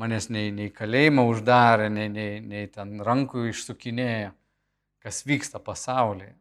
[0.00, 4.32] manęs nei, nei kalėjimą uždarė, nei, nei, nei ten rankų išsukinėjo
[5.08, 6.34] kas vyksta pasaulyje.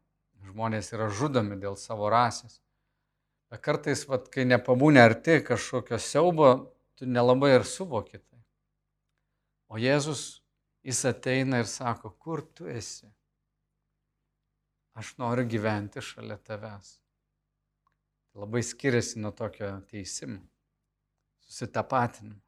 [0.48, 2.60] Žmonės yra žudomi dėl savo rasės.
[3.52, 6.50] Bet kartais, vat, kai nepabūnė arti kažkokio siaubo,
[7.00, 8.37] tu nelabai ir suvoki tai.
[9.68, 10.42] O Jėzus,
[10.86, 13.10] jis ateina ir sako, kur tu esi?
[14.98, 16.98] Aš noriu gyventi šalia tavęs.
[18.38, 20.40] Labai skiriasi nuo tokio teisimo,
[21.46, 22.40] susitapatinimo.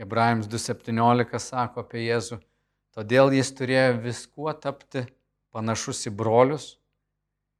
[0.00, 2.40] Hebrajams 2.17 sako apie Jėzų,
[2.94, 5.00] Todėl jis turėjo viskuo tapti
[5.50, 6.66] panašus į brolius,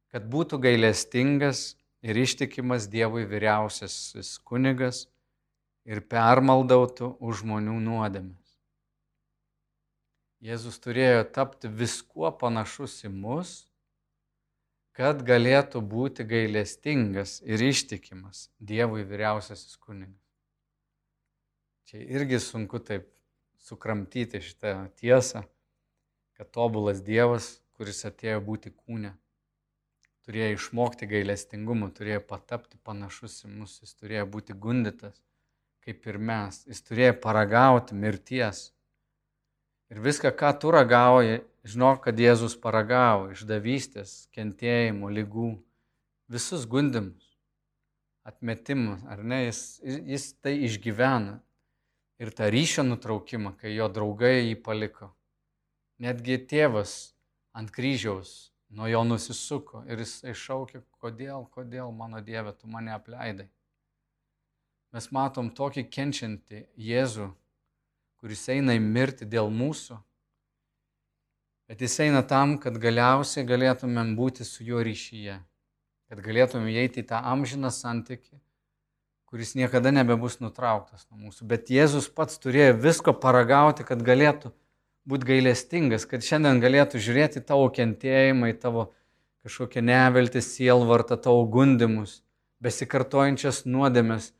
[0.07, 5.01] kad būtų gailestingas ir ištikimas Dievui vyriausiasis kunigas
[5.85, 8.41] ir permaldautų už žmonių nuodėmes.
[10.45, 13.53] Jėzus turėjo tapti viskuo panašus į mus,
[14.95, 20.21] kad galėtų būti gailestingas ir ištikimas Dievui vyriausiasis kunigas.
[21.85, 23.09] Čia irgi sunku taip
[23.61, 25.43] sukramtyti šitą tiesą,
[26.37, 29.15] kad tobulas Dievas, kuris atėjo būti kūne,
[30.25, 35.24] turėjo išmokti gailestingumo, turėjo patapti panašus į mus, jis turėjo būti gundytas,
[35.85, 38.71] kaip ir mes, jis turėjo paragauti mirties.
[39.93, 45.51] Ir viską, ką tu ragauji, žinok, kad Jėzus paragavo išdavystės, kentėjimų, lygų,
[46.33, 47.35] visus gundimus,
[48.25, 51.37] atmetimus, ar ne, jis, jis tai išgyvena
[52.17, 55.11] ir tą ryšio nutraukimą, kai jo draugai jį paliko.
[56.01, 57.15] Netgi tėvas
[57.55, 63.47] ant kryžiaus nuo jo nusisuko ir jis iššaukė, kodėl, kodėl mano Dieve tu mane apleidai.
[64.95, 67.27] Mes matom tokį kenčiantį Jėzų,
[68.23, 69.97] kuris eina į mirtį dėl mūsų,
[71.67, 75.35] bet jis eina tam, kad galiausiai galėtumėm būti su juo ryšyje,
[76.09, 78.39] kad galėtumėm įeiti į tą amžiną santyki
[79.35, 81.43] kuris niekada nebebus nutrauktas nuo mūsų.
[81.49, 84.53] Bet Jėzus pats turėjo visko paragauti, kad galėtų
[85.03, 88.85] būti gailestingas, kad šiandien galėtų žiūrėti tavo kentėjimą, į tavo
[89.43, 92.21] kažkokią neveltį, sielvartą, tavo gundimus,
[92.63, 94.31] besikartojančias nuodėmes,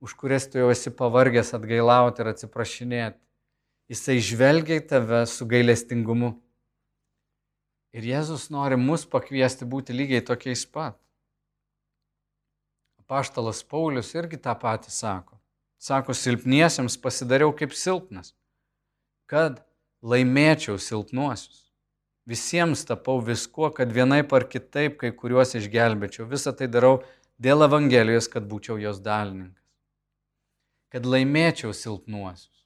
[0.00, 3.20] už kurias tu jau esi pavargęs atgailauti ir atsiprašinėti.
[3.90, 6.34] Jisai žvelgia į tave su gailestingumu.
[7.90, 10.96] Ir Jėzus nori mus pakviesti būti lygiai tokiais pat.
[13.10, 15.40] Paštalas Paulius irgi tą patį sako.
[15.80, 18.34] Sako, silpniesiems pasidariau kaip silpnas,
[19.26, 19.58] kad
[20.06, 21.64] laimėčiau silpnuosius.
[22.30, 26.28] Visiems tapau viskuo, kad vienai par kitaip kai kuriuos išgelbėčiau.
[26.30, 27.00] Visą tai darau
[27.42, 29.59] dėl Evangelijos, kad būčiau jos dalininkas.
[30.90, 32.64] Kad laimėčiau silpnuosius.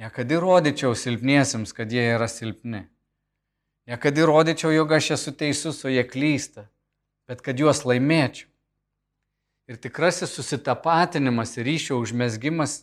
[0.00, 2.86] Ne kad įrodyčiau silpniesiems, kad jie yra silpni.
[3.88, 6.68] Ne kad įrodyčiau, jog aš esu teisus, o jie klysta,
[7.28, 8.48] bet kad juos laimėčiau.
[9.70, 12.82] Ir tikrasis susitapatinimas ir ryšio užmėsgymas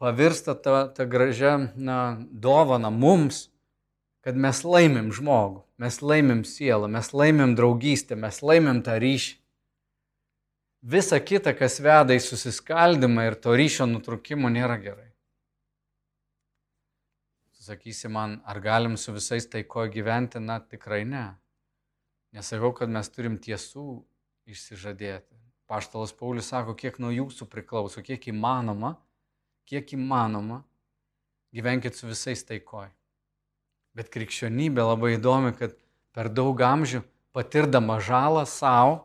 [0.00, 3.48] pavirsta tą, tą gražią na, dovaną mums,
[4.24, 9.39] kad mes laimim žmogų, mes laimim sielą, mes laimim draugystę, mes laimim tą ryšį.
[10.80, 15.10] Visa kita, kas veda į susiskaldimą ir to ryšio nutrukimo, nėra gerai.
[17.60, 20.40] Sakysi man, ar galim su visais taikoje gyventi?
[20.40, 21.26] Na, tikrai ne.
[22.32, 24.00] Nesakau, kad mes turim tiesų
[24.48, 25.36] išsižadėti.
[25.68, 28.94] Paštalas Paulius sako, kiek nuo jūsų priklauso, kiek įmanoma,
[29.68, 30.62] kiek įmanoma,
[31.52, 32.88] gyvenkit su visais taikoje.
[33.94, 35.76] Bet krikščionybė labai įdomi, kad
[36.16, 37.04] per daug amžių
[37.36, 39.04] patirdama žalą savo,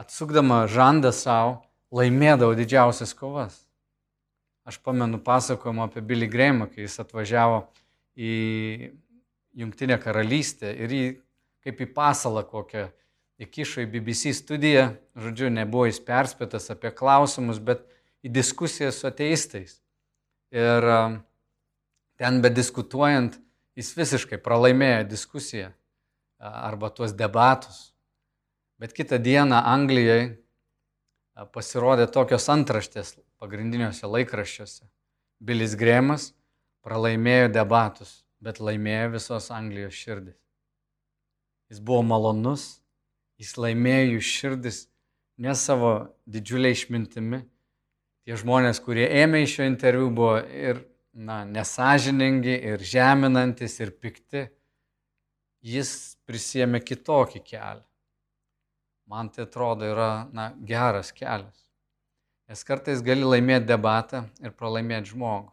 [0.00, 1.62] atsukdama žandą savo,
[1.94, 3.60] laimėdavo didžiausias kovas.
[4.64, 7.66] Aš pamenu pasakojimą apie Billy Grahamą, kai jis atvažiavo
[8.16, 8.34] į
[9.54, 11.04] Junktinę karalystę ir jį
[11.64, 12.88] kaip į pasalą kokią
[13.44, 17.84] įkišo į BBC studiją, žodžiu, nebuvo jis perspėtas apie klausimus, bet
[18.24, 19.78] į diskusiją su ateistais.
[20.54, 20.86] Ir
[22.20, 23.38] ten bediskutuojant,
[23.78, 25.72] jis visiškai pralaimėjo diskusiją
[26.38, 27.93] arba tuos debatus.
[28.78, 30.34] Bet kitą dieną Anglijoje
[31.54, 34.86] pasirodė tokios antraštės pagrindiniuose laikraščiuose.
[35.44, 36.32] Bilis Grėmas
[36.84, 40.38] pralaimėjo debatus, bet laimėjo visos Anglijos širdis.
[41.72, 42.80] Jis buvo malonus,
[43.40, 44.80] jis laimėjo jų širdis
[45.42, 45.94] ne savo
[46.30, 47.42] didžiuliai išmintimi.
[48.24, 54.46] Tie žmonės, kurie ėmė iš šio interviu, buvo ir na, nesažiningi, ir žeminantis, ir pikti.
[55.64, 55.90] Jis
[56.28, 57.84] prisėmė kitokį kelią.
[59.10, 61.60] Man tai atrodo yra na, geras kelias.
[62.48, 65.52] Nes kartais gali laimėti debatą ir pralaimėti žmogų.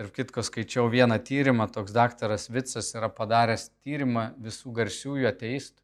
[0.00, 5.82] Tarp kitko skaičiau vieną tyrimą, toks daktaras Vicas yra padaręs tyrimą visų garsiųjų ateistų.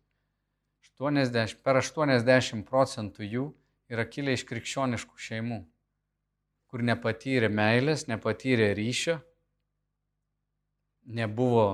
[0.96, 3.46] 80, per 80 procentų jų
[3.92, 5.58] yra kilę iš krikščioniškų šeimų,
[6.72, 9.18] kur nepatyrė meilės, nepatyrė ryšio,
[11.06, 11.66] nebuvo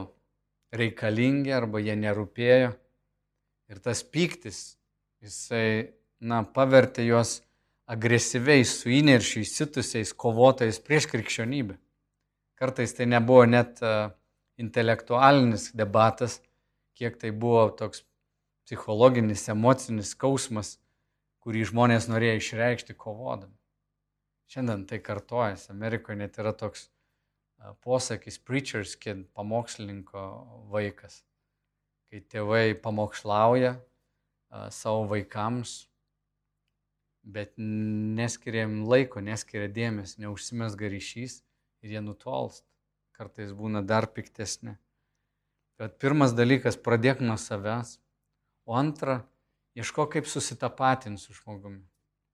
[0.74, 2.72] reikalingi arba jie nerūpėjo.
[3.72, 4.74] Ir tas pyktis,
[5.22, 7.40] jisai, na, pavertė juos
[7.90, 11.78] agresyviais, su įniršiu įsitusiais kovotojais prieš krikščionybę.
[12.58, 13.80] Kartais tai nebuvo net
[14.60, 16.38] intelektualinis debatas,
[16.98, 18.04] kiek tai buvo toks
[18.66, 20.76] psichologinis, emocinis skausmas,
[21.42, 23.56] kurį žmonės norėjo išreikšti kovodami.
[24.52, 25.70] Šiandien tai kartojasi.
[25.72, 26.86] Amerikoje net yra toks
[27.82, 30.22] posakis preacher's kid, pamokslininko
[30.70, 31.22] vaikas.
[32.10, 33.78] Kai tėvai pamokslauja
[34.70, 35.86] savo vaikams,
[37.22, 41.40] bet neskiriam laiko, neskiria dėmesio, neužsimesga ryšys
[41.82, 42.64] ir jie nutolst.
[43.12, 44.74] Kartais būna dar piktesni.
[45.78, 47.98] Bet pirmas dalykas- pradėk nuo savęs,
[48.66, 49.24] o antra-
[49.78, 51.82] ieško kaip susitapatinti su žmogumi.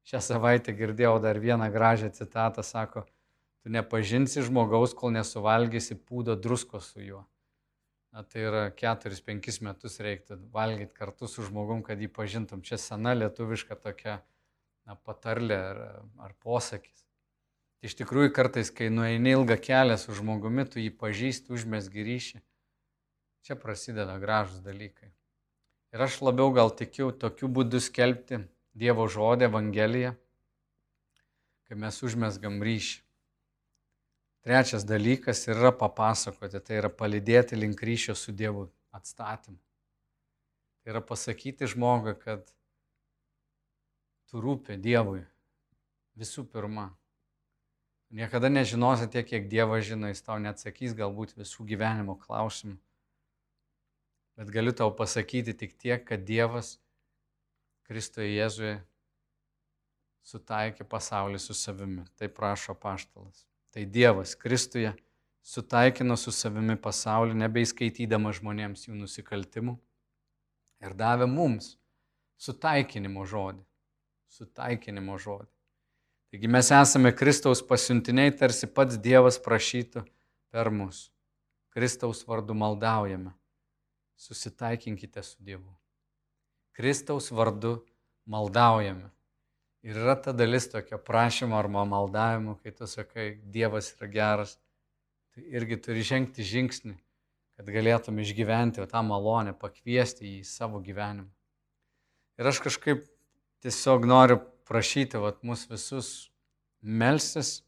[0.09, 3.05] Šią savaitę girdėjau dar vieną gražią citatą, sako,
[3.63, 7.27] tu nepažinsi žmogaus, kol nesuvalgysi pūdo drusko su juo.
[8.15, 12.63] Na, tai yra 4-5 metus reiktų valgyti kartu su žmogum, kad jį pažintum.
[12.65, 14.17] Čia sena lietuviška tokia
[14.89, 15.83] na, patarlė ar,
[16.25, 17.05] ar posakis.
[17.85, 22.41] Iš tikrųjų, kartais, kai nueini ilgą kelią su žmogumi, tu jį pažįsti, užmesgi ryšį,
[23.47, 25.13] čia prasideda gražus dalykai.
[25.95, 28.43] Ir aš labiau gal tikiu tokiu būdu skelbti
[28.79, 30.15] Dievo žodį, Evangeliją,
[31.69, 33.08] kai mes užmesgam ryšį.
[34.47, 39.59] Trečias dalykas yra papasakoti, tai yra palidėti link ryšio su Dievu atstatymu.
[40.83, 42.47] Tai yra pasakyti žmogui, kad
[44.31, 45.25] tu rūpi Dievui
[46.19, 46.91] visų pirma.
[48.15, 52.79] Niekada nežinosi tiek, kiek Dievas žino, jis tau neatsakys galbūt visų gyvenimo klausimų.
[54.39, 56.79] Bet galiu tau pasakyti tik tiek, kad Dievas
[57.89, 58.79] Kristuje Jėzuje
[60.29, 62.05] sutaikė pasaulį su savimi.
[62.17, 63.45] Tai prašo paštalas.
[63.79, 64.91] Tai Dievas Kristuje
[65.47, 69.77] sutaikino su savimi pasaulį, nebeįskaitydama žmonėms jų nusikaltimų
[70.83, 71.77] ir davė mums
[72.43, 73.63] sutaikinimo žodį
[74.29, 75.49] sutaikinimo žodį.
[76.29, 80.05] Taigi mes esame Kristaus pasiuntiniai, tarsi pats Dievas prašytų
[80.53, 81.09] per mus.
[81.73, 83.33] Kristaus vardu maldaujame.
[84.19, 85.71] Susitaikinkite su Dievu.
[86.77, 87.79] Kristaus vardu
[88.27, 89.09] maldaujame.
[89.87, 94.57] Ir yra ta dalis tokio prašymo arba maldavimo, kai tu sakai, Dievas yra geras,
[95.35, 96.97] tai irgi turi žengti žingsnį,
[97.59, 101.31] kad galėtum išgyventi tą malonę, pakviesti jį į savo gyvenimą.
[102.39, 103.07] Ir aš kažkaip
[103.63, 106.29] tiesiog noriu prašyti vat, mus visus
[106.83, 107.61] melsis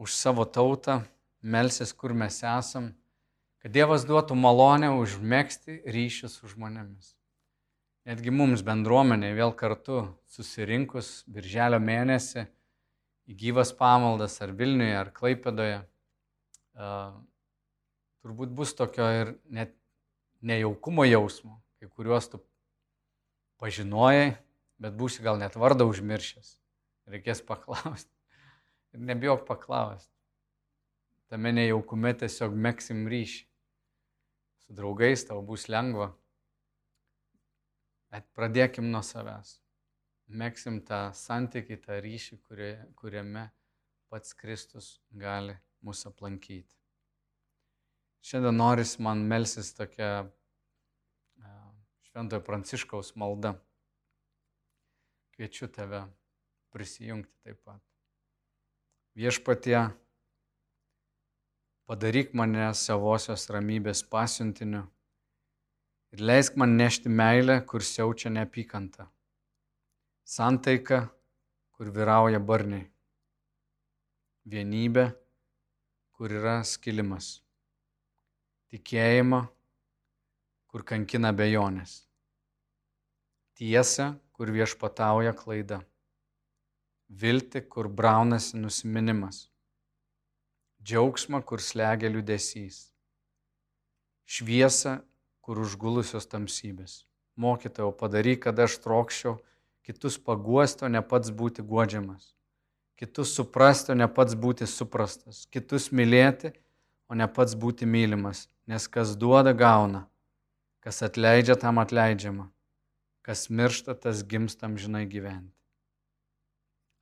[0.00, 1.02] už savo tautą,
[1.40, 2.92] melsis, kur mes esam,
[3.60, 7.14] kad Dievas duotų malonę užmėgsti ryšį su žmonėmis.
[8.10, 10.00] Netgi mums bendruomenė vėl kartu
[10.34, 12.42] susirinkus birželio mėnesį
[13.30, 15.76] į gyvas pamaldas ar Vilniuje, ar Klaipedoje,
[18.24, 19.76] turbūt bus tokio ir net
[20.42, 22.40] nejaukumo jausmo, kai kuriuos tu
[23.62, 24.32] pažinojai,
[24.82, 26.56] bet būsi gal net vardą užmiršęs.
[27.14, 28.10] Reikės paklausti.
[28.96, 30.10] Ir nebijok paklausti.
[31.30, 33.44] Tame nejaukume tiesiog mėgsim ryšį.
[34.64, 36.10] Su draugais tau bus lengva.
[38.10, 39.60] Bet pradėkim nuo savęs.
[40.30, 43.48] Mėgsim tą santykį, tą ryšį, kurie, kuriame
[44.10, 45.56] pats Kristus gali
[45.86, 46.74] mūsų aplankyti.
[48.26, 50.28] Šiandien noris man melsis tokia
[52.10, 53.54] Šventojo Pranciškaus malda.
[55.34, 56.02] Kviečiu tave
[56.74, 57.80] prisijungti taip pat.
[59.14, 59.78] Viešpatie,
[61.86, 64.84] padaryk mane savosios ramybės pasiuntiniu
[66.12, 69.06] ir leisk man nešti meilę, kur siaučia neapykanta,
[70.24, 71.04] santaika,
[71.76, 72.88] kur vyrauja barniai,
[74.50, 75.06] vienybė,
[76.16, 77.38] kur yra skilimas,
[78.70, 79.44] tikėjimą,
[80.70, 82.00] kur kankina bejonės,
[83.58, 85.80] tiesą, kur viešpatauja klaida.
[87.10, 89.48] Viltį, kur braunasi nusiminimas,
[90.78, 92.92] džiaugsmą, kur slegia liudesys,
[94.30, 95.00] šviesą,
[95.44, 97.04] kur užgulusios tamsybės.
[97.40, 99.38] Mokytojau, padaryk, kad aš trokščiau
[99.86, 102.34] kitus paguosto, ne pats būti godžiamas,
[103.00, 106.52] kitus suprasti, o ne pats būti suprastas, kitus mylėti,
[107.10, 110.04] o ne pats būti mylimas, nes kas duoda, gauna,
[110.84, 112.50] kas atleidžia, tam atleidžiama,
[113.26, 115.56] kas miršta, tas gimstam žinai gyventi.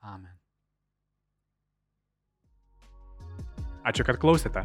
[0.00, 0.34] Amen.
[3.88, 4.64] Ačiū, kad klausėte.